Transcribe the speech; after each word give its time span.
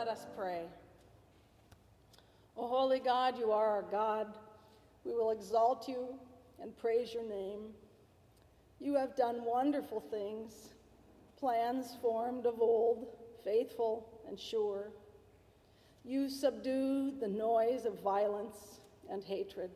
Let 0.00 0.08
us 0.08 0.26
pray. 0.34 0.62
O 2.56 2.66
holy 2.66 3.00
God, 3.00 3.38
you 3.38 3.52
are 3.52 3.66
our 3.66 3.82
God. 3.82 4.28
We 5.04 5.12
will 5.12 5.30
exalt 5.30 5.88
you 5.88 6.14
and 6.58 6.74
praise 6.78 7.12
your 7.12 7.28
name. 7.28 7.74
You 8.80 8.94
have 8.94 9.14
done 9.14 9.44
wonderful 9.44 10.00
things, 10.00 10.70
plans 11.38 11.98
formed 12.00 12.46
of 12.46 12.62
old, 12.62 13.08
faithful 13.44 14.08
and 14.26 14.40
sure. 14.40 14.90
You 16.02 16.30
subdue 16.30 17.12
the 17.20 17.28
noise 17.28 17.84
of 17.84 18.00
violence 18.00 18.80
and 19.10 19.22
hatred. 19.22 19.70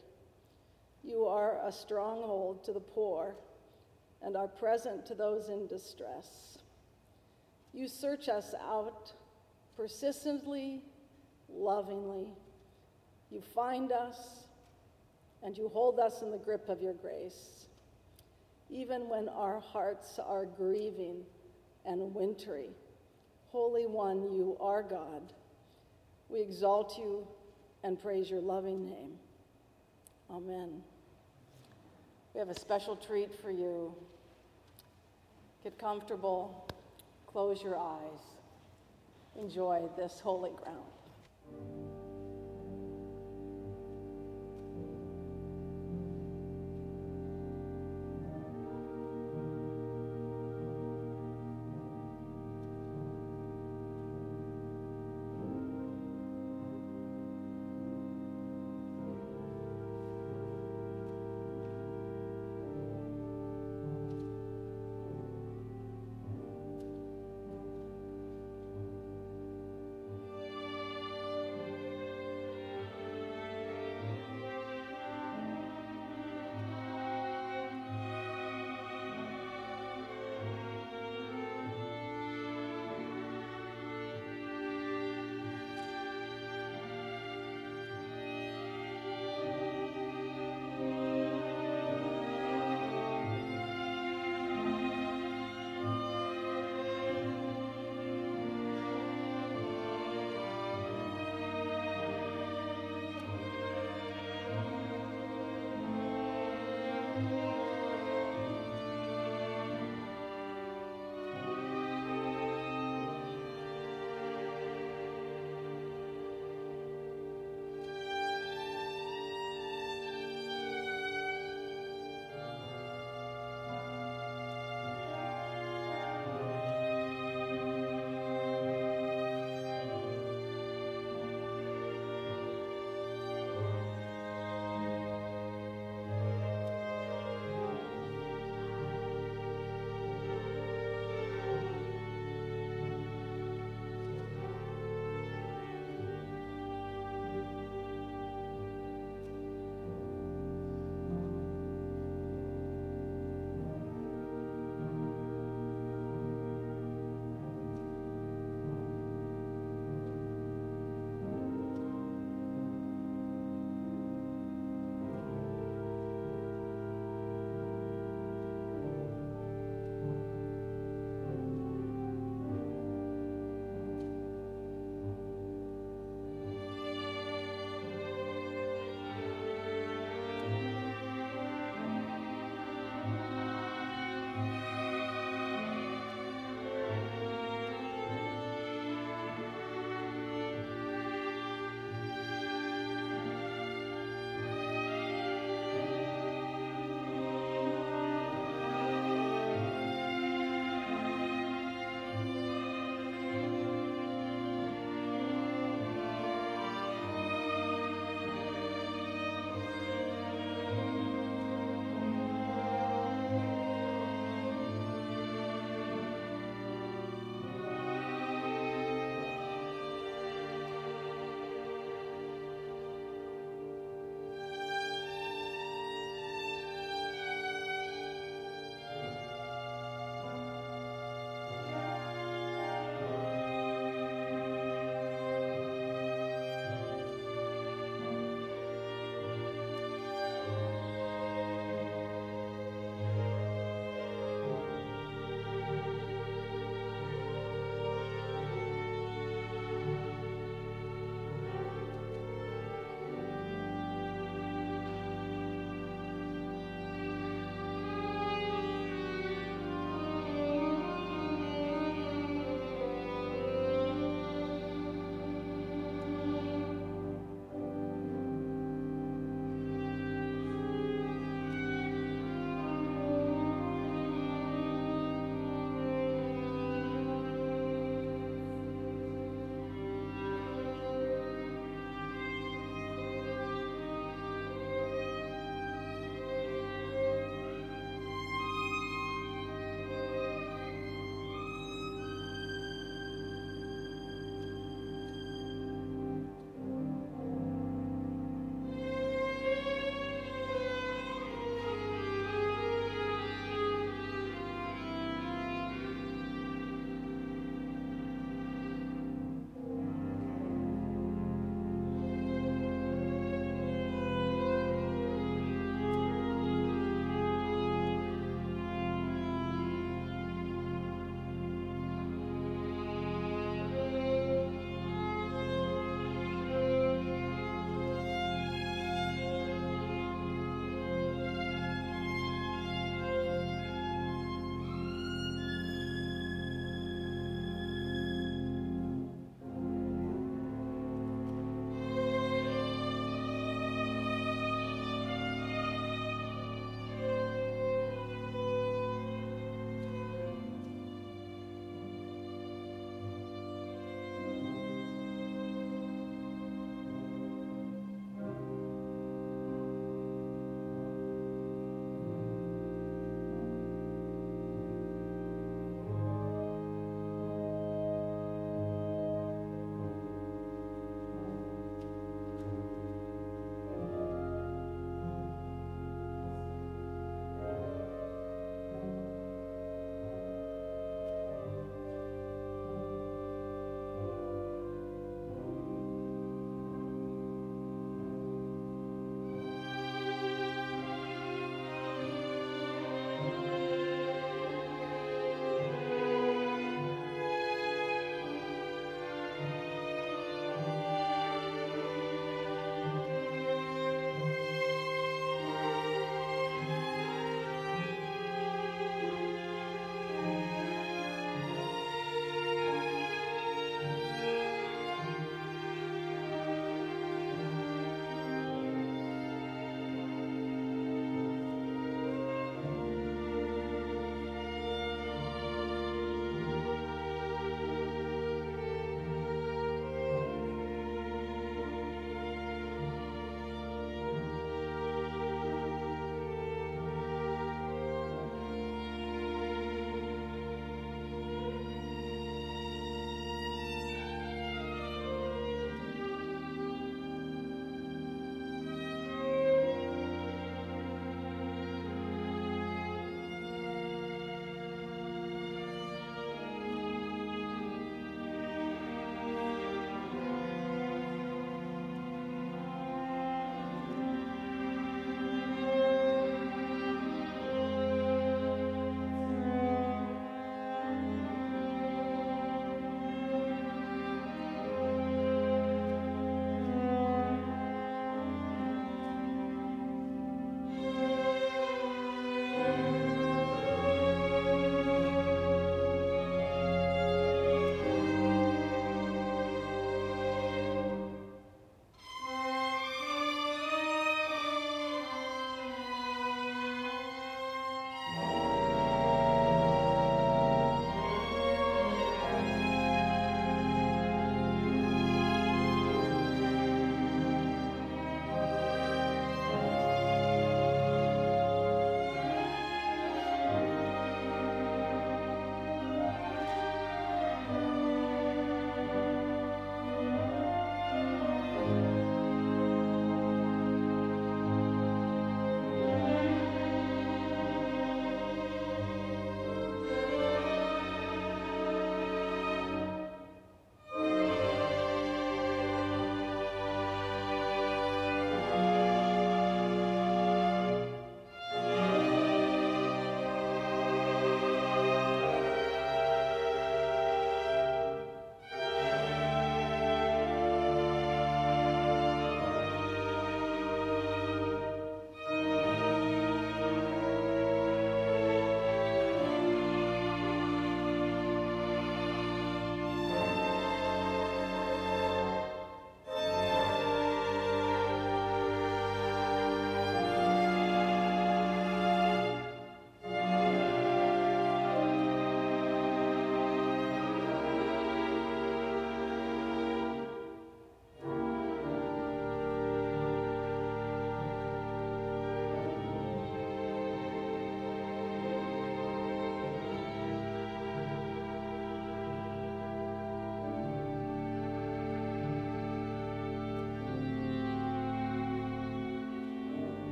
You 1.02 1.26
are 1.26 1.58
a 1.62 1.70
stronghold 1.70 2.64
to 2.64 2.72
the 2.72 2.80
poor 2.80 3.34
and 4.22 4.38
are 4.38 4.48
present 4.48 5.04
to 5.04 5.14
those 5.14 5.50
in 5.50 5.66
distress. 5.66 6.56
You 7.74 7.88
search 7.88 8.30
us 8.30 8.54
out 8.66 9.12
persistently, 9.76 10.82
lovingly. 11.48 12.28
You 13.30 13.40
find 13.40 13.92
us 13.92 14.18
and 15.42 15.56
you 15.56 15.68
hold 15.68 15.98
us 15.98 16.22
in 16.22 16.30
the 16.30 16.38
grip 16.38 16.68
of 16.68 16.80
your 16.80 16.94
grace, 16.94 17.66
even 18.70 19.08
when 19.08 19.28
our 19.28 19.60
hearts 19.60 20.18
are 20.18 20.46
grieving 20.46 21.22
and 21.84 22.14
wintry. 22.14 22.70
Holy 23.50 23.86
One, 23.86 24.22
you 24.22 24.56
are 24.60 24.82
God. 24.82 25.32
We 26.28 26.40
exalt 26.40 26.96
you 26.98 27.26
and 27.82 28.00
praise 28.00 28.30
your 28.30 28.40
loving 28.40 28.86
name. 28.86 29.12
Amen. 30.30 30.82
We 32.32 32.40
have 32.40 32.48
a 32.48 32.58
special 32.58 32.96
treat 32.96 33.30
for 33.40 33.50
you. 33.50 33.94
Get 35.62 35.78
comfortable, 35.78 36.66
close 37.26 37.62
your 37.62 37.78
eyes, 37.78 38.20
enjoy 39.38 39.82
this 39.96 40.20
holy 40.20 40.50
ground. 40.50 41.03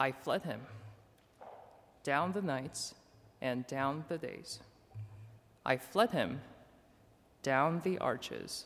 I 0.00 0.12
fled 0.12 0.44
him 0.44 0.62
down 2.02 2.32
the 2.32 2.40
nights 2.40 2.94
and 3.42 3.66
down 3.66 4.06
the 4.08 4.16
days. 4.16 4.60
I 5.66 5.76
fled 5.76 6.12
him 6.12 6.40
down 7.42 7.82
the 7.84 7.98
arches 7.98 8.64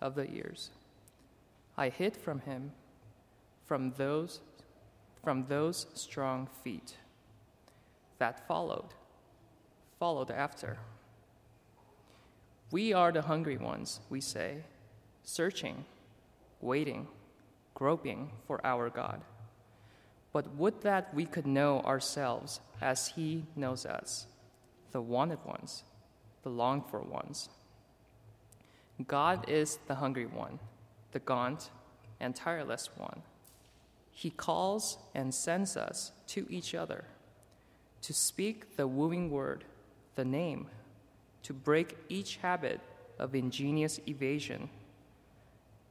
of 0.00 0.16
the 0.16 0.28
years. 0.28 0.70
I 1.78 1.88
hid 1.88 2.16
from 2.16 2.40
him 2.40 2.72
from 3.64 3.92
those 3.96 4.40
from 5.22 5.46
those 5.48 5.86
strong 5.94 6.48
feet 6.64 6.96
that 8.18 8.46
followed 8.48 8.92
followed 10.00 10.32
after. 10.32 10.78
We 12.72 12.92
are 12.92 13.12
the 13.12 13.22
hungry 13.22 13.56
ones, 13.56 14.00
we 14.10 14.20
say, 14.20 14.64
searching, 15.22 15.84
waiting, 16.60 17.06
groping 17.74 18.32
for 18.48 18.60
our 18.66 18.90
God. 18.90 19.22
But 20.36 20.54
would 20.56 20.82
that 20.82 21.14
we 21.14 21.24
could 21.24 21.46
know 21.46 21.80
ourselves 21.80 22.60
as 22.82 23.06
He 23.06 23.46
knows 23.56 23.86
us, 23.86 24.26
the 24.92 25.00
wanted 25.00 25.42
ones, 25.46 25.82
the 26.42 26.50
longed 26.50 26.90
for 26.90 27.00
ones. 27.00 27.48
God 29.08 29.48
is 29.48 29.78
the 29.88 29.94
hungry 29.94 30.26
one, 30.26 30.58
the 31.12 31.20
gaunt 31.20 31.70
and 32.20 32.36
tireless 32.36 32.90
one. 32.98 33.22
He 34.10 34.28
calls 34.28 34.98
and 35.14 35.34
sends 35.34 35.74
us 35.74 36.12
to 36.26 36.46
each 36.50 36.74
other 36.74 37.06
to 38.02 38.12
speak 38.12 38.76
the 38.76 38.86
wooing 38.86 39.30
word, 39.30 39.64
the 40.16 40.24
name, 40.26 40.68
to 41.44 41.54
break 41.54 41.96
each 42.10 42.36
habit 42.36 42.80
of 43.18 43.34
ingenious 43.34 44.00
evasion, 44.06 44.68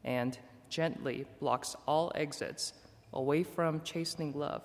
and 0.03 0.37
gently 0.69 1.25
blocks 1.39 1.75
all 1.87 2.11
exits 2.13 2.73
away 3.15 3.43
from 3.43 3.81
chastening 3.81 4.34
love, 4.34 4.62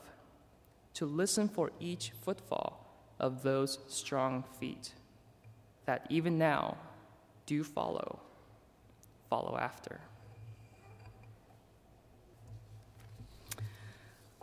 to 0.93 1.07
listen 1.07 1.49
for 1.49 1.71
each 1.79 2.11
footfall 2.23 2.85
of 3.21 3.43
those 3.43 3.79
strong 3.87 4.43
feet 4.59 4.93
that 5.87 6.05
even 6.11 6.37
now 6.37 6.77
do 7.47 7.63
follow, 7.63 8.19
follow 9.29 9.57
after. 9.57 10.01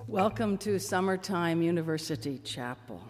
Welcome 0.07 0.57
to 0.59 0.79
Summertime 0.79 1.61
University 1.61 2.39
Chapel. 2.39 3.01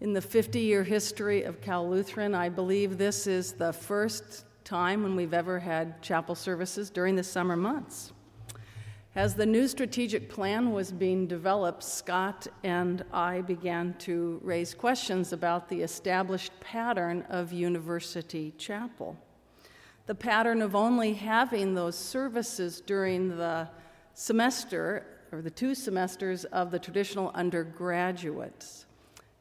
In 0.00 0.12
the 0.12 0.20
50 0.20 0.58
year 0.58 0.82
history 0.82 1.44
of 1.44 1.60
Cal 1.60 1.88
Lutheran, 1.88 2.34
I 2.34 2.48
believe 2.48 2.98
this 2.98 3.28
is 3.28 3.52
the 3.52 3.72
first 3.72 4.44
time 4.64 5.04
when 5.04 5.14
we've 5.14 5.34
ever 5.34 5.60
had 5.60 6.02
chapel 6.02 6.34
services 6.34 6.90
during 6.90 7.14
the 7.14 7.22
summer 7.22 7.56
months. 7.56 8.12
As 9.14 9.34
the 9.34 9.46
new 9.46 9.66
strategic 9.66 10.28
plan 10.28 10.72
was 10.72 10.92
being 10.92 11.26
developed, 11.26 11.82
Scott 11.82 12.46
and 12.62 13.02
I 13.12 13.40
began 13.40 13.94
to 14.00 14.38
raise 14.44 14.74
questions 14.74 15.32
about 15.32 15.68
the 15.68 15.80
established 15.80 16.52
pattern 16.60 17.24
of 17.30 17.52
University 17.52 18.52
Chapel. 18.58 19.16
The 20.06 20.14
pattern 20.14 20.60
of 20.60 20.76
only 20.76 21.14
having 21.14 21.74
those 21.74 21.96
services 21.96 22.82
during 22.82 23.36
the 23.36 23.68
semester, 24.12 25.06
or 25.32 25.40
the 25.40 25.50
two 25.50 25.74
semesters 25.74 26.44
of 26.44 26.70
the 26.70 26.78
traditional 26.78 27.30
undergraduates. 27.34 28.84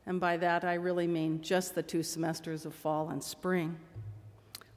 And 0.06 0.20
by 0.20 0.38
that, 0.38 0.64
I 0.64 0.76
really 0.76 1.08
mean 1.08 1.42
just 1.42 1.76
the 1.76 1.84
two 1.84 2.04
semesters 2.04 2.66
of 2.66 2.74
fall 2.74 3.10
and 3.10 3.22
spring. 3.22 3.78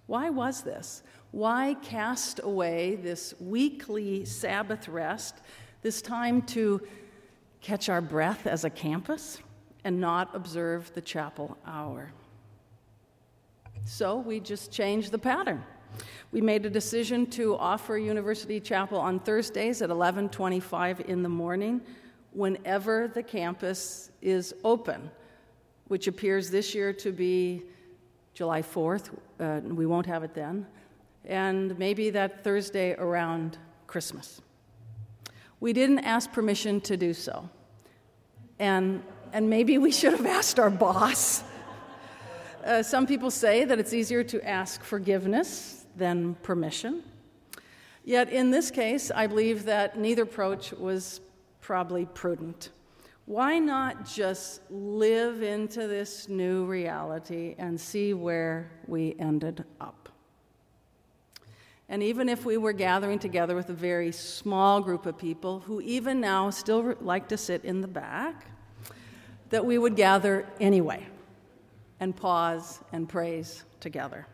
Why 0.06 0.30
was 0.30 0.62
this? 0.62 1.04
Why 1.32 1.76
cast 1.82 2.40
away 2.42 2.96
this 2.96 3.34
weekly 3.38 4.24
Sabbath 4.24 4.88
rest, 4.88 5.36
this 5.82 6.02
time 6.02 6.42
to 6.42 6.80
catch 7.60 7.88
our 7.88 8.00
breath 8.00 8.46
as 8.46 8.64
a 8.64 8.70
campus 8.70 9.38
and 9.84 10.00
not 10.00 10.34
observe 10.34 10.92
the 10.94 11.00
chapel 11.00 11.56
hour? 11.64 12.12
So 13.84 14.18
we 14.18 14.40
just 14.40 14.72
changed 14.72 15.12
the 15.12 15.18
pattern. 15.18 15.64
We 16.32 16.40
made 16.40 16.66
a 16.66 16.70
decision 16.70 17.26
to 17.30 17.56
offer 17.56 17.96
University 17.96 18.60
Chapel 18.60 18.98
on 18.98 19.20
Thursdays 19.20 19.82
at 19.82 19.90
11:25 19.90 21.00
in 21.00 21.22
the 21.22 21.28
morning 21.28 21.80
whenever 22.32 23.08
the 23.08 23.22
campus 23.22 24.10
is 24.20 24.54
open, 24.64 25.10
which 25.88 26.06
appears 26.06 26.50
this 26.50 26.74
year 26.74 26.92
to 26.92 27.12
be 27.12 27.62
July 28.34 28.62
4th. 28.62 29.10
Uh, 29.38 29.60
we 29.64 29.86
won't 29.86 30.06
have 30.06 30.22
it 30.22 30.34
then. 30.34 30.66
And 31.24 31.78
maybe 31.78 32.10
that 32.10 32.42
Thursday 32.42 32.94
around 32.94 33.58
Christmas. 33.86 34.40
We 35.60 35.72
didn't 35.72 36.00
ask 36.00 36.32
permission 36.32 36.80
to 36.82 36.96
do 36.96 37.12
so. 37.12 37.48
And, 38.58 39.02
and 39.32 39.50
maybe 39.50 39.78
we 39.78 39.92
should 39.92 40.12
have 40.12 40.26
asked 40.26 40.58
our 40.58 40.70
boss. 40.70 41.44
Uh, 42.64 42.82
some 42.82 43.06
people 43.06 43.30
say 43.30 43.64
that 43.64 43.78
it's 43.78 43.92
easier 43.92 44.22
to 44.24 44.46
ask 44.46 44.82
forgiveness 44.82 45.86
than 45.96 46.34
permission. 46.36 47.02
Yet 48.04 48.30
in 48.30 48.50
this 48.50 48.70
case, 48.70 49.10
I 49.10 49.26
believe 49.26 49.64
that 49.64 49.98
neither 49.98 50.22
approach 50.22 50.72
was 50.72 51.20
probably 51.60 52.06
prudent. 52.06 52.70
Why 53.26 53.58
not 53.58 54.06
just 54.06 54.62
live 54.70 55.42
into 55.42 55.86
this 55.86 56.28
new 56.28 56.64
reality 56.64 57.54
and 57.58 57.80
see 57.80 58.12
where 58.14 58.70
we 58.86 59.14
ended 59.18 59.64
up? 59.80 59.99
And 61.90 62.04
even 62.04 62.28
if 62.28 62.44
we 62.44 62.56
were 62.56 62.72
gathering 62.72 63.18
together 63.18 63.56
with 63.56 63.68
a 63.68 63.74
very 63.74 64.12
small 64.12 64.80
group 64.80 65.06
of 65.06 65.18
people 65.18 65.58
who, 65.58 65.80
even 65.80 66.20
now, 66.20 66.48
still 66.50 66.94
like 67.00 67.26
to 67.28 67.36
sit 67.36 67.64
in 67.64 67.80
the 67.80 67.88
back, 67.88 68.46
that 69.50 69.66
we 69.66 69.76
would 69.76 69.96
gather 69.96 70.46
anyway 70.60 71.04
and 71.98 72.16
pause 72.16 72.78
and 72.92 73.08
praise 73.08 73.64
together. 73.80 74.28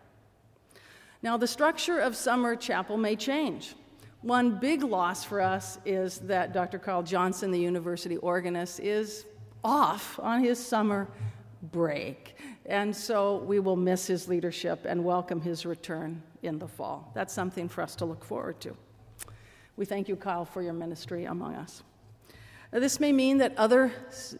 Now, 1.22 1.38
the 1.38 1.46
structure 1.46 1.98
of 1.98 2.14
Summer 2.14 2.56
Chapel 2.56 2.98
may 2.98 3.16
change. 3.16 3.74
One 4.20 4.58
big 4.58 4.82
loss 4.82 5.24
for 5.24 5.40
us 5.40 5.78
is 5.86 6.18
that 6.20 6.52
Dr. 6.52 6.78
Carl 6.78 7.02
Johnson, 7.02 7.50
the 7.50 7.58
university 7.58 8.18
organist, 8.18 8.80
is 8.80 9.24
off 9.64 10.20
on 10.22 10.44
his 10.44 10.64
summer 10.64 11.08
break. 11.72 12.36
And 12.64 12.94
so 12.94 13.36
we 13.38 13.60
will 13.60 13.76
miss 13.76 14.06
his 14.06 14.28
leadership 14.28 14.84
and 14.84 15.04
welcome 15.04 15.40
his 15.40 15.64
return 15.64 16.22
in 16.42 16.58
the 16.58 16.68
fall. 16.68 17.10
That's 17.14 17.32
something 17.32 17.68
for 17.68 17.82
us 17.82 17.94
to 17.96 18.04
look 18.04 18.24
forward 18.24 18.60
to. 18.60 18.76
We 19.76 19.84
thank 19.84 20.08
you, 20.08 20.16
Kyle, 20.16 20.44
for 20.44 20.62
your 20.62 20.72
ministry 20.72 21.24
among 21.24 21.54
us. 21.54 21.82
Now, 22.72 22.80
this 22.80 22.98
may 22.98 23.12
mean 23.12 23.38
that 23.38 23.56
other 23.56 23.92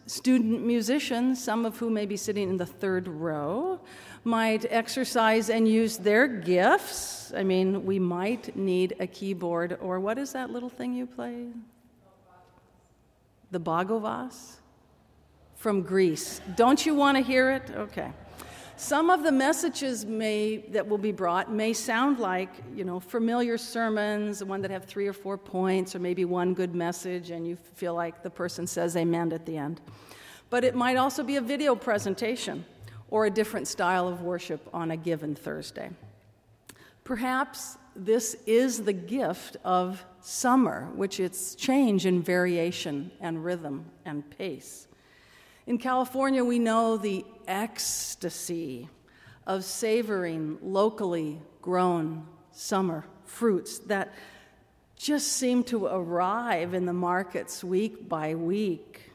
student 0.06 0.64
musicians, 0.64 1.42
some 1.42 1.64
of 1.64 1.78
whom 1.78 1.94
may 1.94 2.06
be 2.06 2.16
sitting 2.16 2.48
in 2.48 2.56
the 2.56 2.66
third 2.66 3.06
row, 3.06 3.80
might 4.24 4.66
exercise 4.68 5.48
and 5.48 5.68
use 5.68 5.98
their 5.98 6.26
gifts. 6.26 7.32
I 7.36 7.44
mean, 7.44 7.86
we 7.86 7.98
might 8.00 8.56
need 8.56 8.96
a 8.98 9.06
keyboard, 9.06 9.78
or 9.80 10.00
what 10.00 10.18
is 10.18 10.32
that 10.32 10.50
little 10.50 10.68
thing 10.68 10.92
you 10.94 11.06
play? 11.06 11.46
The 13.52 13.60
baglamas 13.60 14.56
from 15.56 15.82
Greece. 15.82 16.40
Don't 16.54 16.86
you 16.86 16.94
want 16.94 17.16
to 17.16 17.22
hear 17.22 17.50
it? 17.50 17.70
Okay. 17.74 18.12
Some 18.78 19.08
of 19.08 19.22
the 19.22 19.32
messages 19.32 20.04
may, 20.04 20.58
that 20.68 20.86
will 20.86 20.98
be 20.98 21.10
brought 21.10 21.50
may 21.50 21.72
sound 21.72 22.18
like, 22.18 22.50
you 22.74 22.84
know, 22.84 23.00
familiar 23.00 23.56
sermons, 23.56 24.44
one 24.44 24.60
that 24.60 24.70
have 24.70 24.84
three 24.84 25.06
or 25.06 25.14
four 25.14 25.38
points, 25.38 25.94
or 25.94 25.98
maybe 25.98 26.26
one 26.26 26.52
good 26.52 26.74
message, 26.74 27.30
and 27.30 27.46
you 27.46 27.56
feel 27.56 27.94
like 27.94 28.22
the 28.22 28.28
person 28.28 28.66
says 28.66 28.94
amen 28.94 29.32
at 29.32 29.46
the 29.46 29.56
end. 29.56 29.80
But 30.50 30.62
it 30.62 30.74
might 30.74 30.96
also 30.96 31.22
be 31.22 31.36
a 31.36 31.40
video 31.40 31.74
presentation 31.74 32.66
or 33.08 33.24
a 33.24 33.30
different 33.30 33.66
style 33.66 34.08
of 34.08 34.20
worship 34.20 34.68
on 34.74 34.90
a 34.90 34.96
given 34.96 35.34
Thursday. 35.34 35.90
Perhaps 37.02 37.78
this 37.94 38.34
is 38.46 38.82
the 38.82 38.92
gift 38.92 39.56
of 39.64 40.04
summer, 40.20 40.90
which 40.94 41.18
it's 41.18 41.54
change 41.54 42.04
in 42.04 42.20
variation 42.22 43.10
and 43.20 43.42
rhythm 43.42 43.86
and 44.04 44.28
pace. 44.36 44.85
In 45.66 45.78
California, 45.78 46.44
we 46.44 46.60
know 46.60 46.96
the 46.96 47.24
ecstasy 47.48 48.88
of 49.48 49.64
savoring 49.64 50.58
locally 50.62 51.40
grown 51.60 52.24
summer 52.52 53.04
fruits 53.24 53.80
that 53.80 54.14
just 54.94 55.32
seem 55.32 55.64
to 55.64 55.86
arrive 55.86 56.72
in 56.72 56.86
the 56.86 56.92
markets 56.92 57.64
week 57.64 58.08
by 58.08 58.36
week. 58.36 59.10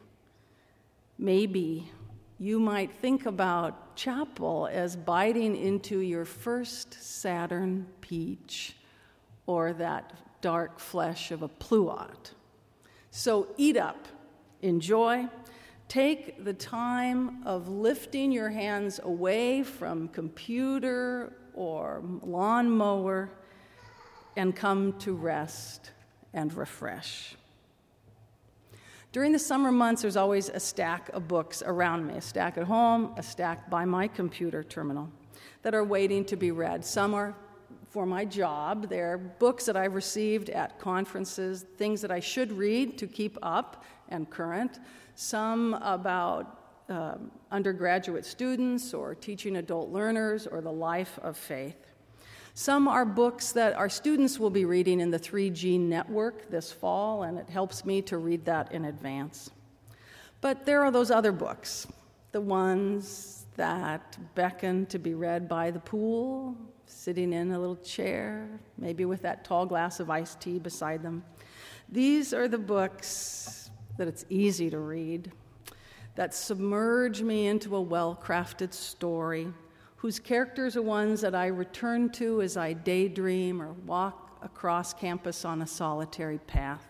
Maybe 1.17 1.89
you 2.37 2.59
might 2.59 2.91
think 2.95 3.25
about 3.25 3.95
chapel 3.95 4.67
as 4.69 4.97
biting 4.97 5.55
into 5.55 5.99
your 5.99 6.25
first 6.25 7.01
Saturn 7.01 7.87
peach 8.01 8.75
or 9.45 9.71
that 9.73 10.11
dark 10.41 10.79
flesh 10.79 11.31
of 11.31 11.43
a 11.43 11.47
pluot. 11.47 12.31
So 13.09 13.47
eat 13.57 13.77
up, 13.77 14.07
enjoy, 14.61 15.29
take 15.91 16.45
the 16.45 16.53
time 16.53 17.45
of 17.45 17.67
lifting 17.67 18.31
your 18.31 18.49
hands 18.49 19.01
away 19.03 19.61
from 19.61 20.07
computer 20.07 21.33
or 21.53 22.01
lawnmower 22.21 23.29
and 24.37 24.55
come 24.55 24.97
to 24.99 25.13
rest 25.13 25.91
and 26.33 26.53
refresh. 26.53 27.35
During 29.11 29.33
the 29.33 29.39
summer 29.39 29.69
months, 29.69 30.01
there's 30.01 30.15
always 30.15 30.47
a 30.47 30.61
stack 30.61 31.09
of 31.09 31.27
books 31.27 31.61
around 31.61 32.07
me 32.07 32.13
a 32.13 32.21
stack 32.21 32.57
at 32.57 32.63
home, 32.63 33.13
a 33.17 33.21
stack 33.21 33.69
by 33.69 33.83
my 33.83 34.07
computer 34.07 34.63
terminal 34.63 35.09
that 35.63 35.75
are 35.75 35.83
waiting 35.83 36.23
to 36.23 36.37
be 36.37 36.51
read. 36.51 36.85
Some 36.85 37.13
are 37.13 37.35
for 37.91 38.05
my 38.05 38.23
job, 38.23 38.87
they're 38.87 39.17
books 39.17 39.65
that 39.65 39.75
I've 39.75 39.95
received 39.95 40.49
at 40.49 40.79
conferences, 40.79 41.65
things 41.77 41.99
that 42.01 42.09
I 42.09 42.21
should 42.21 42.53
read 42.53 42.97
to 42.99 43.05
keep 43.05 43.37
up 43.41 43.83
and 44.07 44.29
current. 44.29 44.79
Some 45.15 45.73
about 45.73 46.57
um, 46.87 47.31
undergraduate 47.51 48.25
students 48.25 48.93
or 48.93 49.13
teaching 49.13 49.57
adult 49.57 49.89
learners 49.89 50.47
or 50.47 50.61
the 50.61 50.71
life 50.71 51.19
of 51.21 51.35
faith. 51.35 51.75
Some 52.53 52.87
are 52.87 53.03
books 53.03 53.51
that 53.51 53.73
our 53.73 53.89
students 53.89 54.39
will 54.39 54.49
be 54.49 54.63
reading 54.63 55.01
in 55.01 55.11
the 55.11 55.19
3G 55.19 55.77
network 55.77 56.49
this 56.49 56.71
fall, 56.71 57.23
and 57.23 57.37
it 57.37 57.49
helps 57.49 57.83
me 57.83 58.01
to 58.03 58.17
read 58.17 58.45
that 58.45 58.71
in 58.71 58.85
advance. 58.85 59.51
But 60.39 60.65
there 60.65 60.81
are 60.81 60.91
those 60.91 61.11
other 61.11 61.33
books, 61.33 61.87
the 62.31 62.41
ones 62.41 63.45
that 63.57 64.17
beckon 64.33 64.85
to 64.87 64.97
be 64.97 65.13
read 65.13 65.49
by 65.49 65.71
the 65.71 65.79
pool, 65.79 66.55
sitting 66.91 67.33
in 67.33 67.51
a 67.51 67.59
little 67.59 67.77
chair, 67.77 68.47
maybe 68.77 69.05
with 69.05 69.21
that 69.21 69.43
tall 69.43 69.65
glass 69.65 69.99
of 69.99 70.09
iced 70.09 70.39
tea 70.39 70.59
beside 70.59 71.01
them. 71.01 71.23
These 71.89 72.33
are 72.33 72.47
the 72.47 72.57
books 72.57 73.71
that 73.97 74.07
it's 74.07 74.25
easy 74.29 74.69
to 74.69 74.79
read, 74.79 75.31
that 76.15 76.33
submerge 76.33 77.21
me 77.21 77.47
into 77.47 77.75
a 77.75 77.81
well 77.81 78.19
crafted 78.21 78.73
story 78.73 79.53
whose 79.95 80.19
characters 80.19 80.75
are 80.75 80.81
ones 80.81 81.21
that 81.21 81.35
I 81.35 81.47
return 81.47 82.09
to 82.13 82.41
as 82.41 82.57
I 82.57 82.73
daydream 82.73 83.61
or 83.61 83.73
walk 83.73 84.39
across 84.41 84.93
campus 84.93 85.45
on 85.45 85.61
a 85.61 85.67
solitary 85.67 86.39
path. 86.39 86.87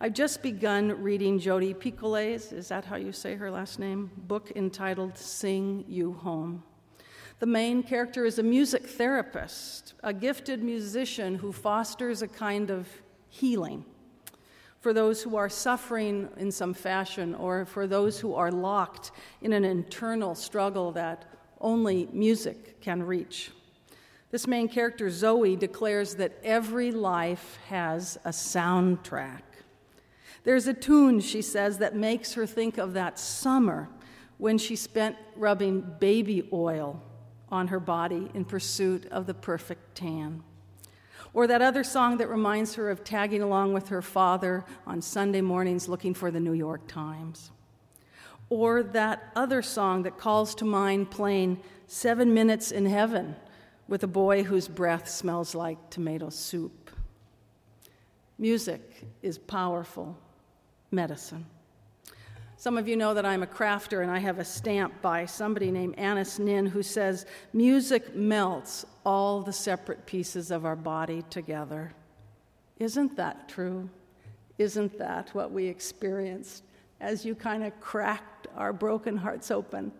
I've 0.00 0.12
just 0.12 0.42
begun 0.42 1.00
reading 1.02 1.38
Jodi 1.38 1.72
Picoult's, 1.72 2.52
is 2.52 2.68
that 2.68 2.84
how 2.84 2.96
you 2.96 3.12
say 3.12 3.36
her 3.36 3.48
last 3.50 3.78
name? 3.78 4.10
Book 4.16 4.50
entitled 4.56 5.16
Sing 5.16 5.84
You 5.86 6.14
Home. 6.14 6.64
The 7.40 7.46
main 7.46 7.82
character 7.82 8.24
is 8.24 8.38
a 8.38 8.42
music 8.42 8.86
therapist, 8.86 9.94
a 10.02 10.12
gifted 10.12 10.62
musician 10.62 11.34
who 11.34 11.52
fosters 11.52 12.22
a 12.22 12.28
kind 12.28 12.70
of 12.70 12.88
healing 13.28 13.84
for 14.80 14.92
those 14.92 15.22
who 15.22 15.34
are 15.36 15.48
suffering 15.48 16.28
in 16.36 16.52
some 16.52 16.74
fashion 16.74 17.34
or 17.34 17.64
for 17.64 17.86
those 17.86 18.20
who 18.20 18.34
are 18.34 18.52
locked 18.52 19.12
in 19.40 19.54
an 19.54 19.64
internal 19.64 20.34
struggle 20.34 20.92
that 20.92 21.24
only 21.60 22.06
music 22.12 22.80
can 22.82 23.02
reach. 23.02 23.50
This 24.30 24.46
main 24.46 24.68
character, 24.68 25.08
Zoe, 25.08 25.56
declares 25.56 26.16
that 26.16 26.38
every 26.44 26.92
life 26.92 27.58
has 27.68 28.18
a 28.26 28.28
soundtrack. 28.28 29.40
There's 30.44 30.66
a 30.66 30.74
tune, 30.74 31.20
she 31.20 31.40
says, 31.40 31.78
that 31.78 31.96
makes 31.96 32.34
her 32.34 32.46
think 32.46 32.76
of 32.76 32.92
that 32.92 33.18
summer 33.18 33.88
when 34.36 34.58
she 34.58 34.76
spent 34.76 35.16
rubbing 35.34 35.80
baby 35.98 36.46
oil 36.52 37.00
on 37.54 37.68
her 37.68 37.80
body 37.80 38.30
in 38.34 38.44
pursuit 38.44 39.06
of 39.06 39.26
the 39.26 39.34
perfect 39.34 39.94
tan. 39.94 40.42
Or 41.32 41.46
that 41.46 41.62
other 41.62 41.82
song 41.82 42.18
that 42.18 42.28
reminds 42.28 42.74
her 42.74 42.90
of 42.90 43.02
tagging 43.02 43.42
along 43.42 43.72
with 43.72 43.88
her 43.88 44.02
father 44.02 44.64
on 44.86 45.00
Sunday 45.00 45.40
mornings 45.40 45.88
looking 45.88 46.12
for 46.12 46.30
the 46.30 46.40
New 46.40 46.52
York 46.52 46.86
Times 46.86 47.50
or 48.50 48.82
that 48.82 49.32
other 49.34 49.62
song 49.62 50.02
that 50.02 50.18
calls 50.18 50.54
to 50.56 50.64
mind 50.64 51.10
playing 51.10 51.60
Seven 51.86 52.34
Minutes 52.34 52.70
in 52.70 52.86
Heaven 52.86 53.36
with 53.88 54.02
a 54.02 54.08
boy 54.08 54.42
whose 54.42 54.68
breath 54.68 55.08
smells 55.08 55.54
like 55.54 55.90
tomato 55.90 56.30
soup. 56.30 56.90
Music 58.38 58.80
is 59.22 59.38
powerful 59.38 60.16
medicine. 60.90 61.46
Some 62.56 62.78
of 62.78 62.88
you 62.88 62.96
know 62.96 63.14
that 63.14 63.26
I'm 63.26 63.42
a 63.42 63.46
crafter, 63.46 64.02
and 64.02 64.10
I 64.10 64.18
have 64.18 64.38
a 64.38 64.44
stamp 64.44 65.02
by 65.02 65.26
somebody 65.26 65.70
named 65.70 65.96
Anaïs 65.96 66.38
Nin 66.38 66.66
who 66.66 66.82
says, 66.82 67.26
Music 67.52 68.14
melts 68.14 68.86
all 69.04 69.42
the 69.42 69.52
separate 69.52 70.06
pieces 70.06 70.50
of 70.50 70.64
our 70.64 70.76
body 70.76 71.22
together. 71.30 71.92
Isn't 72.78 73.16
that 73.16 73.48
true? 73.48 73.88
Isn't 74.58 74.98
that 74.98 75.34
what 75.34 75.50
we 75.50 75.66
experienced 75.66 76.64
as 77.00 77.24
you 77.24 77.34
kind 77.34 77.64
of 77.64 77.78
cracked 77.80 78.46
our 78.56 78.72
broken 78.72 79.16
hearts 79.16 79.50
open 79.50 79.92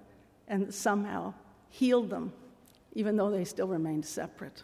and 0.48 0.72
somehow 0.72 1.34
healed 1.70 2.10
them, 2.10 2.32
even 2.94 3.16
though 3.16 3.30
they 3.30 3.44
still 3.44 3.66
remained 3.66 4.06
separate. 4.06 4.62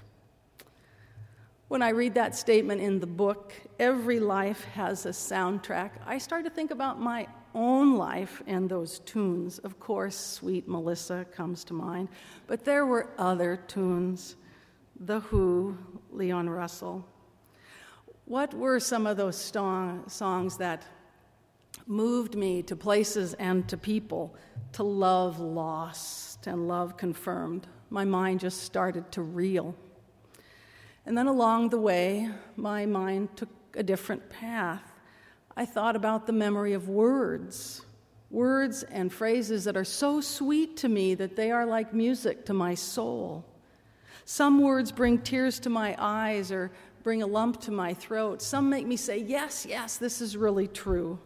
When 1.68 1.82
I 1.82 1.90
read 1.90 2.14
that 2.14 2.34
statement 2.34 2.80
in 2.80 2.98
the 2.98 3.06
book, 3.06 3.52
every 3.78 4.20
life 4.20 4.64
has 4.64 5.06
a 5.06 5.10
soundtrack, 5.10 5.90
I 6.06 6.18
start 6.18 6.44
to 6.44 6.50
think 6.50 6.70
about 6.70 7.00
my 7.00 7.26
own 7.54 7.96
life 7.96 8.42
and 8.46 8.68
those 8.68 9.00
tunes. 9.00 9.58
Of 9.58 9.78
course, 9.80 10.16
Sweet 10.16 10.68
Melissa 10.68 11.26
comes 11.32 11.64
to 11.64 11.74
mind, 11.74 12.08
but 12.46 12.64
there 12.64 12.86
were 12.86 13.10
other 13.18 13.56
tunes 13.56 14.36
The 14.98 15.20
Who, 15.20 15.76
Leon 16.10 16.48
Russell. 16.48 17.06
What 18.24 18.54
were 18.54 18.78
some 18.78 19.06
of 19.06 19.16
those 19.16 19.36
songs 19.36 20.56
that 20.58 20.84
moved 21.86 22.36
me 22.36 22.62
to 22.62 22.76
places 22.76 23.34
and 23.34 23.68
to 23.68 23.76
people 23.76 24.34
to 24.72 24.82
love 24.82 25.40
lost 25.40 26.46
and 26.46 26.68
love 26.68 26.96
confirmed. 26.96 27.66
My 27.90 28.04
mind 28.04 28.40
just 28.40 28.62
started 28.62 29.10
to 29.12 29.22
reel. 29.22 29.74
And 31.04 31.18
then 31.18 31.26
along 31.26 31.70
the 31.70 31.80
way, 31.80 32.30
my 32.56 32.86
mind 32.86 33.36
took 33.36 33.48
a 33.74 33.82
different 33.82 34.30
path. 34.30 34.89
I 35.56 35.64
thought 35.64 35.96
about 35.96 36.26
the 36.26 36.32
memory 36.32 36.72
of 36.72 36.88
words, 36.88 37.82
words 38.30 38.82
and 38.84 39.12
phrases 39.12 39.64
that 39.64 39.76
are 39.76 39.84
so 39.84 40.20
sweet 40.20 40.76
to 40.78 40.88
me 40.88 41.14
that 41.16 41.36
they 41.36 41.50
are 41.50 41.66
like 41.66 41.92
music 41.92 42.44
to 42.46 42.54
my 42.54 42.74
soul. 42.74 43.44
Some 44.24 44.60
words 44.60 44.92
bring 44.92 45.18
tears 45.18 45.58
to 45.60 45.70
my 45.70 45.96
eyes 45.98 46.52
or 46.52 46.70
bring 47.02 47.22
a 47.22 47.26
lump 47.26 47.60
to 47.62 47.72
my 47.72 47.94
throat. 47.94 48.40
Some 48.40 48.70
make 48.70 48.86
me 48.86 48.96
say, 48.96 49.18
Yes, 49.18 49.66
yes, 49.66 49.96
this 49.96 50.20
is 50.20 50.36
really 50.36 50.68
true. 50.68 51.18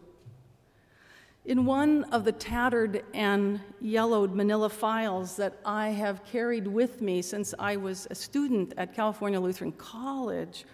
In 1.45 1.67
one 1.67 2.05
of 2.05 2.25
the 2.25 2.33
tattered 2.33 3.05
and 3.13 3.61
yellowed 3.79 4.35
manila 4.35 4.71
files 4.71 5.37
that 5.37 5.59
I 5.67 5.89
have 5.91 6.25
carried 6.25 6.67
with 6.67 7.03
me 7.03 7.21
since 7.21 7.53
I 7.59 7.77
was 7.77 8.07
a 8.11 8.15
student 8.15 8.73
at 8.79 8.95
California 8.95 9.39
Lutheran 9.39 9.73
College, 9.73 10.65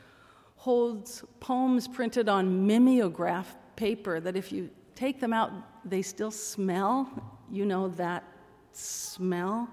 holds 0.60 1.24
poems 1.40 1.88
printed 1.88 2.28
on 2.28 2.66
mimeograph 2.66 3.56
paper 3.76 4.20
that 4.20 4.36
if 4.36 4.52
you 4.52 4.68
take 4.94 5.18
them 5.18 5.32
out, 5.32 5.50
they 5.86 6.02
still 6.02 6.30
smell. 6.30 7.08
You 7.50 7.64
know 7.64 7.88
that 7.88 8.24
smell? 8.72 9.70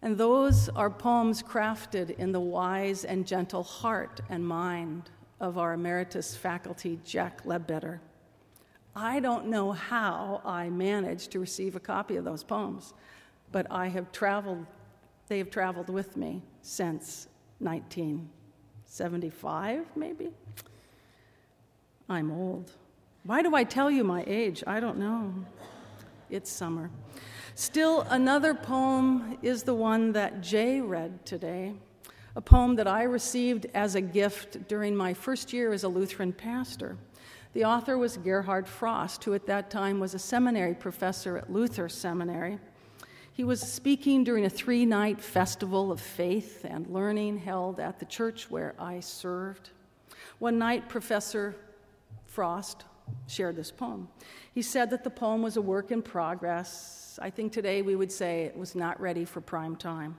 And 0.00 0.16
those 0.16 0.68
are 0.68 0.88
poems 0.88 1.42
crafted 1.42 2.10
in 2.10 2.30
the 2.30 2.38
wise 2.38 3.04
and 3.04 3.26
gentle 3.26 3.64
heart 3.64 4.20
and 4.28 4.46
mind 4.46 5.10
of 5.40 5.58
our 5.58 5.72
emeritus 5.72 6.36
faculty, 6.36 7.00
Jack 7.04 7.40
Ledbetter. 7.44 8.00
I 8.94 9.18
don't 9.18 9.46
know 9.46 9.72
how 9.72 10.42
I 10.44 10.70
managed 10.70 11.32
to 11.32 11.40
receive 11.40 11.74
a 11.74 11.80
copy 11.80 12.14
of 12.14 12.24
those 12.24 12.44
poems, 12.44 12.94
but 13.50 13.66
I 13.68 13.88
have 13.88 14.12
traveled, 14.12 14.64
they 15.26 15.38
have 15.38 15.50
traveled 15.50 15.88
with 15.88 16.16
me 16.16 16.44
since 16.60 17.26
1975, 18.92 19.96
maybe? 19.96 20.30
I'm 22.10 22.30
old. 22.30 22.72
Why 23.24 23.40
do 23.40 23.54
I 23.54 23.64
tell 23.64 23.90
you 23.90 24.04
my 24.04 24.22
age? 24.26 24.62
I 24.66 24.80
don't 24.80 24.98
know. 24.98 25.32
It's 26.28 26.50
summer. 26.50 26.90
Still, 27.54 28.02
another 28.10 28.52
poem 28.52 29.38
is 29.40 29.62
the 29.62 29.72
one 29.72 30.12
that 30.12 30.42
Jay 30.42 30.82
read 30.82 31.24
today, 31.24 31.72
a 32.36 32.42
poem 32.42 32.76
that 32.76 32.86
I 32.86 33.04
received 33.04 33.66
as 33.72 33.94
a 33.94 34.00
gift 34.02 34.68
during 34.68 34.94
my 34.94 35.14
first 35.14 35.54
year 35.54 35.72
as 35.72 35.84
a 35.84 35.88
Lutheran 35.88 36.34
pastor. 36.34 36.98
The 37.54 37.64
author 37.64 37.96
was 37.96 38.18
Gerhard 38.18 38.68
Frost, 38.68 39.24
who 39.24 39.32
at 39.32 39.46
that 39.46 39.70
time 39.70 40.00
was 40.00 40.12
a 40.12 40.18
seminary 40.18 40.74
professor 40.74 41.38
at 41.38 41.50
Luther 41.50 41.88
Seminary. 41.88 42.58
He 43.34 43.44
was 43.44 43.62
speaking 43.62 44.24
during 44.24 44.44
a 44.44 44.50
three 44.50 44.84
night 44.84 45.20
festival 45.20 45.90
of 45.90 46.00
faith 46.00 46.66
and 46.68 46.86
learning 46.88 47.38
held 47.38 47.80
at 47.80 47.98
the 47.98 48.04
church 48.04 48.50
where 48.50 48.74
I 48.78 49.00
served. 49.00 49.70
One 50.38 50.58
night, 50.58 50.90
Professor 50.90 51.56
Frost 52.26 52.84
shared 53.26 53.56
this 53.56 53.70
poem. 53.70 54.08
He 54.54 54.60
said 54.60 54.90
that 54.90 55.02
the 55.02 55.10
poem 55.10 55.40
was 55.40 55.56
a 55.56 55.62
work 55.62 55.90
in 55.90 56.02
progress. 56.02 57.18
I 57.22 57.30
think 57.30 57.52
today 57.52 57.80
we 57.80 57.96
would 57.96 58.12
say 58.12 58.42
it 58.42 58.56
was 58.56 58.74
not 58.74 59.00
ready 59.00 59.24
for 59.24 59.40
prime 59.40 59.76
time. 59.76 60.16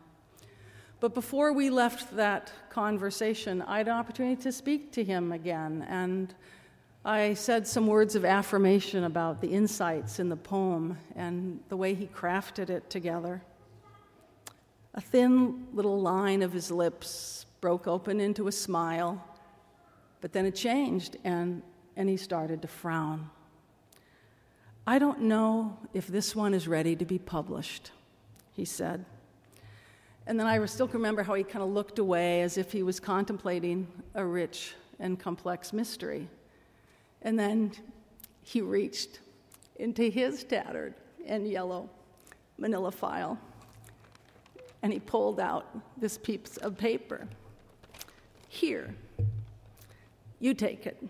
But 0.99 1.13
before 1.13 1.53
we 1.53 1.69
left 1.69 2.15
that 2.15 2.51
conversation, 2.71 3.61
I 3.61 3.77
had 3.77 3.87
an 3.89 3.93
opportunity 3.93 4.41
to 4.41 4.51
speak 4.51 4.91
to 4.93 5.03
him 5.03 5.31
again 5.31 5.85
and 5.87 6.33
I 7.05 7.33
said 7.33 7.67
some 7.67 7.87
words 7.87 8.15
of 8.15 8.23
affirmation 8.23 9.03
about 9.03 9.41
the 9.41 9.49
insights 9.49 10.19
in 10.19 10.29
the 10.29 10.37
poem 10.37 10.97
and 11.15 11.59
the 11.67 11.75
way 11.75 11.93
he 11.93 12.07
crafted 12.07 12.69
it 12.69 12.89
together. 12.89 13.41
A 14.93 15.01
thin 15.01 15.67
little 15.73 15.99
line 15.99 16.41
of 16.41 16.53
his 16.53 16.71
lips 16.71 17.45
broke 17.59 17.87
open 17.87 18.21
into 18.21 18.47
a 18.47 18.51
smile, 18.51 19.21
but 20.21 20.31
then 20.31 20.45
it 20.45 20.55
changed, 20.55 21.17
and 21.25 21.61
and 21.95 22.09
he 22.09 22.17
started 22.17 22.61
to 22.61 22.67
frown. 22.67 23.29
I 24.85 24.99
don't 24.99 25.21
know 25.21 25.77
if 25.93 26.07
this 26.07 26.35
one 26.35 26.53
is 26.53 26.67
ready 26.67 26.95
to 26.95 27.05
be 27.05 27.19
published, 27.19 27.91
he 28.53 28.65
said. 28.65 29.05
And 30.25 30.39
then 30.39 30.47
I 30.47 30.63
still 30.65 30.87
remember 30.87 31.23
how 31.23 31.33
he 31.33 31.43
kind 31.43 31.63
of 31.63 31.69
looked 31.69 31.99
away 31.99 32.41
as 32.41 32.57
if 32.57 32.71
he 32.71 32.83
was 32.83 32.99
contemplating 32.99 33.87
a 34.13 34.25
rich 34.25 34.73
and 34.99 35.19
complex 35.19 35.73
mystery. 35.73 36.29
And 37.23 37.39
then 37.39 37.71
he 38.43 38.61
reached 38.61 39.19
into 39.77 40.03
his 40.03 40.43
tattered 40.43 40.93
and 41.25 41.49
yellow 41.49 41.89
manila 42.57 42.91
file 42.91 43.39
and 44.83 44.91
he 44.91 44.99
pulled 44.99 45.39
out 45.39 45.65
this 45.97 46.17
piece 46.17 46.57
of 46.57 46.77
paper. 46.77 47.27
Here, 48.49 48.93
you 50.39 50.53
take 50.53 50.85
it. 50.85 51.01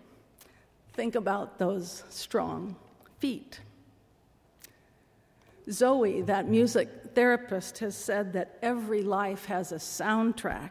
Think 0.94 1.16
about 1.16 1.58
those 1.58 2.04
strong 2.08 2.76
feet. 3.18 3.60
Zoe, 5.70 6.22
that 6.22 6.48
music 6.48 6.88
therapist, 7.14 7.78
has 7.78 7.96
said 7.96 8.32
that 8.34 8.58
every 8.62 9.02
life 9.02 9.46
has 9.46 9.72
a 9.72 9.76
soundtrack. 9.76 10.70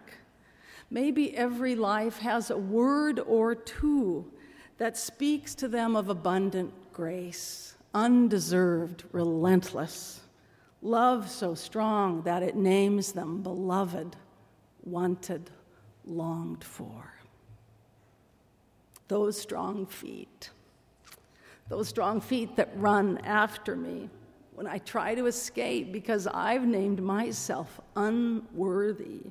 Maybe 0.89 1.35
every 1.35 1.75
life 1.75 2.19
has 2.19 2.51
a 2.51 2.57
word 2.57 3.19
or 3.19 3.53
two 3.53 4.31
that 4.77 4.97
speaks 4.97 5.55
to 5.55 5.67
them 5.67 5.95
of 5.95 6.09
abundant 6.09 6.73
grace, 6.91 7.75
undeserved, 7.93 9.03
relentless. 9.11 10.21
Love 10.81 11.29
so 11.29 11.55
strong 11.55 12.21
that 12.23 12.43
it 12.43 12.55
names 12.55 13.13
them 13.13 13.41
beloved, 13.41 14.15
wanted, 14.83 15.49
longed 16.05 16.63
for. 16.63 17.13
Those 19.07 19.39
strong 19.39 19.85
feet, 19.85 20.49
those 21.69 21.87
strong 21.87 22.19
feet 22.19 22.55
that 22.55 22.69
run 22.75 23.19
after 23.19 23.75
me 23.75 24.09
when 24.55 24.67
I 24.67 24.77
try 24.79 25.15
to 25.15 25.25
escape 25.25 25.91
because 25.91 26.27
I've 26.27 26.65
named 26.65 27.01
myself 27.01 27.79
unworthy, 27.95 29.21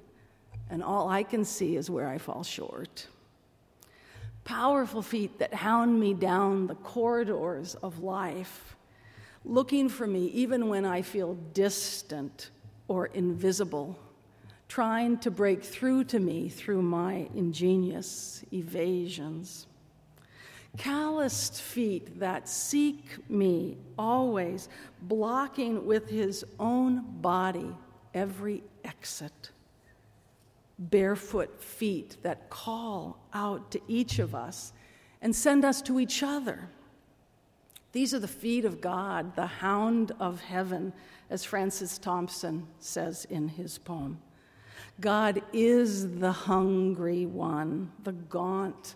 and 0.70 0.82
all 0.82 1.08
I 1.08 1.22
can 1.22 1.44
see 1.44 1.76
is 1.76 1.90
where 1.90 2.08
I 2.08 2.18
fall 2.18 2.42
short. 2.42 3.06
Powerful 4.44 5.02
feet 5.02 5.38
that 5.38 5.54
hound 5.54 5.98
me 5.98 6.14
down 6.14 6.66
the 6.66 6.74
corridors 6.74 7.74
of 7.76 8.02
life, 8.02 8.76
looking 9.44 9.88
for 9.88 10.06
me 10.06 10.26
even 10.26 10.68
when 10.68 10.84
I 10.84 11.02
feel 11.02 11.34
distant 11.54 12.50
or 12.88 13.06
invisible, 13.06 13.98
trying 14.68 15.18
to 15.18 15.30
break 15.30 15.62
through 15.62 16.04
to 16.04 16.18
me 16.18 16.48
through 16.48 16.82
my 16.82 17.28
ingenious 17.34 18.44
evasions 18.52 19.66
calloused 20.76 21.60
feet 21.60 22.18
that 22.18 22.48
seek 22.48 23.28
me 23.28 23.76
always, 23.98 24.68
blocking 25.02 25.86
with 25.86 26.08
his 26.08 26.44
own 26.58 27.04
body 27.20 27.74
every 28.14 28.62
exit. 28.84 29.50
Barefoot 30.90 31.60
feet 31.62 32.16
that 32.22 32.50
call 32.50 33.18
out 33.32 33.70
to 33.70 33.80
each 33.88 34.18
of 34.18 34.34
us 34.34 34.72
and 35.20 35.34
send 35.34 35.64
us 35.64 35.80
to 35.82 36.00
each 36.00 36.22
other. 36.22 36.68
These 37.92 38.14
are 38.14 38.18
the 38.18 38.28
feet 38.28 38.64
of 38.64 38.80
God, 38.80 39.36
the 39.36 39.46
hound 39.46 40.12
of 40.18 40.40
heaven, 40.40 40.92
as 41.30 41.44
Francis 41.44 41.98
Thompson 41.98 42.66
says 42.78 43.26
in 43.26 43.48
his 43.48 43.78
poem. 43.78 44.18
God 45.00 45.42
is 45.52 46.18
the 46.18 46.32
hungry 46.32 47.26
one, 47.26 47.92
the 48.02 48.12
gaunt, 48.12 48.94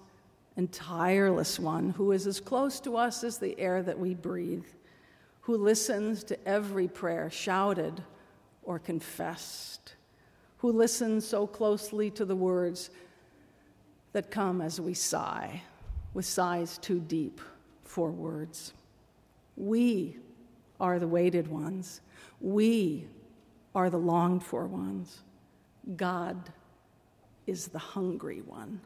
and 0.56 0.72
tireless 0.72 1.58
one 1.58 1.90
who 1.90 2.12
is 2.12 2.26
as 2.26 2.40
close 2.40 2.80
to 2.80 2.96
us 2.96 3.22
as 3.22 3.38
the 3.38 3.58
air 3.58 3.82
that 3.82 3.98
we 3.98 4.14
breathe, 4.14 4.66
who 5.42 5.56
listens 5.56 6.24
to 6.24 6.48
every 6.48 6.88
prayer 6.88 7.30
shouted 7.30 8.02
or 8.62 8.78
confessed, 8.78 9.95
who 10.58 10.72
listens 10.72 11.26
so 11.26 11.46
closely 11.46 12.10
to 12.10 12.24
the 12.24 12.36
words 12.36 12.90
that 14.12 14.30
come 14.30 14.60
as 14.60 14.80
we 14.80 14.94
sigh, 14.94 15.62
with 16.14 16.24
sighs 16.24 16.78
too 16.78 17.00
deep 17.00 17.40
for 17.84 18.10
words. 18.10 18.72
We 19.56 20.16
are 20.80 20.98
the 20.98 21.08
weighted 21.08 21.48
ones. 21.48 22.00
We 22.40 23.06
are 23.74 23.90
the 23.90 23.98
longed 23.98 24.42
for 24.42 24.66
ones. 24.66 25.22
God 25.96 26.50
is 27.46 27.68
the 27.68 27.78
hungry 27.78 28.40
one. 28.40 28.80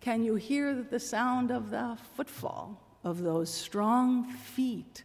Can 0.00 0.22
you 0.22 0.34
hear 0.36 0.74
the 0.74 1.00
sound 1.00 1.50
of 1.50 1.70
the 1.70 1.96
footfall 2.14 2.80
of 3.02 3.22
those 3.22 3.52
strong 3.52 4.30
feet 4.30 5.02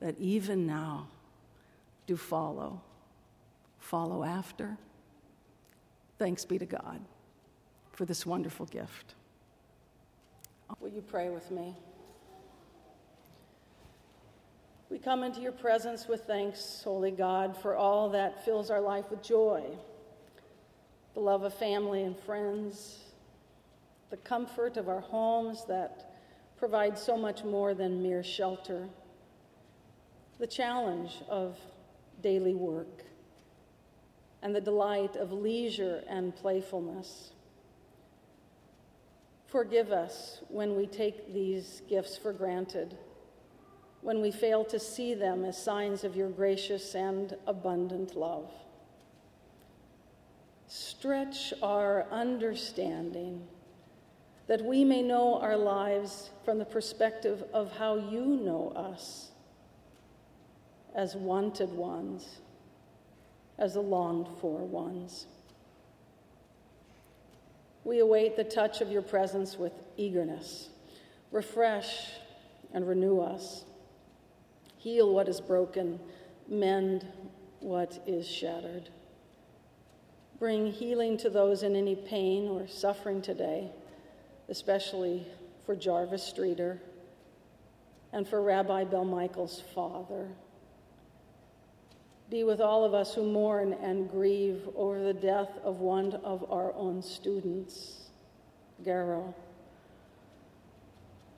that 0.00 0.18
even 0.18 0.66
now 0.66 1.08
do 2.06 2.16
follow, 2.16 2.80
follow 3.82 4.24
after? 4.24 4.76
Thanks 6.18 6.44
be 6.44 6.58
to 6.58 6.66
God 6.66 7.00
for 7.92 8.04
this 8.04 8.24
wonderful 8.24 8.66
gift. 8.66 9.14
Will 10.80 10.90
you 10.90 11.02
pray 11.02 11.28
with 11.28 11.50
me? 11.50 11.74
We 14.88 14.98
come 14.98 15.22
into 15.22 15.40
your 15.40 15.52
presence 15.52 16.08
with 16.08 16.24
thanks, 16.24 16.82
Holy 16.84 17.10
God, 17.10 17.56
for 17.56 17.76
all 17.76 18.08
that 18.10 18.44
fills 18.44 18.70
our 18.70 18.80
life 18.80 19.06
with 19.10 19.22
joy 19.22 19.62
the 21.14 21.20
love 21.20 21.42
of 21.42 21.52
family 21.52 22.04
and 22.04 22.18
friends 22.18 23.00
the 24.12 24.16
comfort 24.18 24.76
of 24.76 24.90
our 24.90 25.00
homes 25.00 25.64
that 25.64 26.12
provide 26.58 26.98
so 26.98 27.16
much 27.16 27.44
more 27.44 27.72
than 27.72 28.02
mere 28.02 28.22
shelter, 28.22 28.86
the 30.38 30.46
challenge 30.46 31.22
of 31.30 31.56
daily 32.20 32.54
work, 32.54 33.04
and 34.42 34.54
the 34.54 34.60
delight 34.60 35.16
of 35.16 35.32
leisure 35.32 36.02
and 36.08 36.34
playfulness. 36.34 37.30
Forgive 39.46 39.92
us 39.92 40.40
when 40.48 40.74
we 40.76 40.86
take 40.86 41.32
these 41.32 41.82
gifts 41.88 42.16
for 42.16 42.32
granted, 42.32 42.96
when 44.00 44.20
we 44.20 44.30
fail 44.30 44.64
to 44.64 44.80
see 44.80 45.14
them 45.14 45.44
as 45.44 45.62
signs 45.62 46.04
of 46.04 46.16
your 46.16 46.30
gracious 46.30 46.94
and 46.94 47.36
abundant 47.46 48.16
love. 48.16 48.50
Stretch 50.66 51.52
our 51.62 52.06
understanding 52.10 53.46
that 54.46 54.64
we 54.64 54.84
may 54.84 55.02
know 55.02 55.38
our 55.38 55.56
lives 55.56 56.30
from 56.44 56.58
the 56.58 56.64
perspective 56.64 57.44
of 57.52 57.76
how 57.76 57.96
you 57.96 58.24
know 58.24 58.72
us 58.74 59.30
as 60.94 61.14
wanted 61.14 61.70
ones, 61.70 62.40
as 63.62 63.74
the 63.74 63.80
longed 63.80 64.26
for 64.40 64.58
ones. 64.58 65.26
We 67.84 68.00
await 68.00 68.36
the 68.36 68.44
touch 68.44 68.82
of 68.82 68.90
your 68.90 69.00
presence 69.00 69.56
with 69.58 69.72
eagerness. 69.96 70.68
Refresh 71.30 72.10
and 72.74 72.86
renew 72.86 73.20
us. 73.20 73.64
Heal 74.76 75.14
what 75.14 75.28
is 75.28 75.40
broken, 75.40 75.98
mend 76.46 77.06
what 77.60 78.02
is 78.06 78.28
shattered. 78.28 78.90
Bring 80.38 80.66
healing 80.66 81.16
to 81.18 81.30
those 81.30 81.62
in 81.62 81.74
any 81.74 81.94
pain 81.96 82.48
or 82.48 82.66
suffering 82.66 83.22
today 83.22 83.70
especially 84.52 85.26
for 85.64 85.74
Jarvis 85.74 86.22
Streeter 86.22 86.80
and 88.12 88.28
for 88.28 88.42
Rabbi 88.42 88.84
Bill 88.84 89.04
Michael's 89.04 89.62
father. 89.74 90.28
Be 92.32 92.44
with 92.44 92.62
all 92.62 92.82
of 92.82 92.94
us 92.94 93.14
who 93.14 93.24
mourn 93.24 93.74
and 93.82 94.10
grieve 94.10 94.66
over 94.74 95.02
the 95.02 95.12
death 95.12 95.50
of 95.62 95.80
one 95.80 96.14
of 96.24 96.50
our 96.50 96.72
own 96.72 97.02
students, 97.02 98.08
Garrow. 98.82 99.34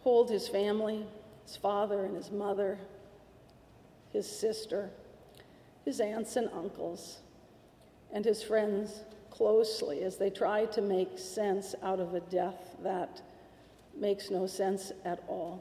Hold 0.04 0.30
his 0.30 0.46
family, 0.46 1.04
his 1.44 1.56
father 1.56 2.04
and 2.04 2.14
his 2.14 2.30
mother, 2.30 2.78
his 4.12 4.30
sister, 4.30 4.88
his 5.84 5.98
aunts 5.98 6.36
and 6.36 6.48
uncles, 6.54 7.18
and 8.12 8.24
his 8.24 8.44
friends 8.44 9.02
closely 9.30 10.04
as 10.04 10.16
they 10.16 10.30
try 10.30 10.64
to 10.66 10.80
make 10.80 11.18
sense 11.18 11.74
out 11.82 11.98
of 11.98 12.14
a 12.14 12.20
death 12.20 12.76
that 12.84 13.20
makes 13.98 14.30
no 14.30 14.46
sense 14.46 14.92
at 15.04 15.24
all. 15.26 15.60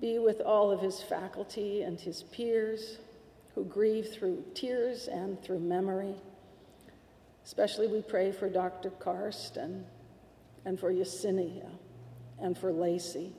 Be 0.00 0.20
with 0.20 0.40
all 0.40 0.70
of 0.70 0.80
his 0.80 1.02
faculty 1.02 1.82
and 1.82 1.98
his 1.98 2.22
peers 2.22 2.98
who 3.56 3.64
grieve 3.64 4.12
through 4.12 4.44
tears 4.54 5.08
and 5.08 5.42
through 5.42 5.58
memory. 5.58 6.14
Especially 7.42 7.88
we 7.88 8.02
pray 8.02 8.30
for 8.30 8.50
Dr. 8.50 8.90
Karsten 8.90 9.86
and 10.66 10.78
for 10.78 10.92
Yesenia 10.92 11.70
and 12.38 12.56
for 12.56 12.70
Lacey. 12.70 13.32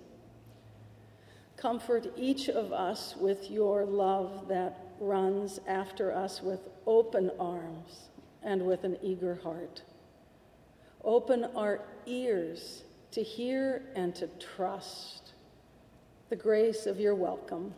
Comfort 1.55 2.07
each 2.17 2.49
of 2.49 2.73
us 2.73 3.15
with 3.15 3.51
your 3.51 3.85
love 3.85 4.47
that 4.47 4.95
runs 4.99 5.59
after 5.67 6.11
us 6.11 6.41
with 6.41 6.61
open 6.87 7.29
arms 7.39 8.09
and 8.41 8.65
with 8.65 8.85
an 8.85 8.97
eager 9.03 9.35
heart. 9.35 9.83
Open 11.03 11.45
our 11.55 11.81
ears 12.07 12.83
to 13.11 13.21
hear 13.21 13.83
and 13.95 14.15
to 14.15 14.27
trust 14.55 15.33
the 16.29 16.35
grace 16.35 16.87
of 16.87 16.99
your 16.99 17.13
welcome 17.13 17.71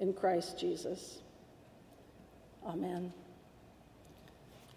in 0.00 0.12
Christ 0.12 0.58
Jesus. 0.58 1.20
Amen. 2.66 3.12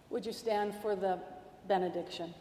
Would 0.09 0.25
you 0.25 0.33
stand 0.33 0.73
for 0.81 0.95
the 0.95 1.19
benediction? 1.67 2.33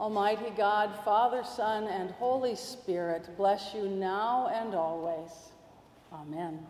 Almighty 0.00 0.50
God, 0.56 0.90
Father, 1.04 1.44
Son, 1.44 1.84
and 1.84 2.10
Holy 2.12 2.56
Spirit, 2.56 3.28
bless 3.36 3.72
you 3.74 3.88
now 3.88 4.50
and 4.52 4.74
always. 4.74 5.30
Amen. 6.12 6.66